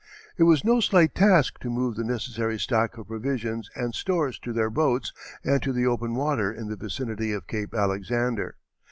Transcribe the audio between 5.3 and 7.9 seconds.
and to the open water in the vicinity of Cape